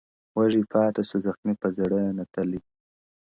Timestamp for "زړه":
1.77-1.99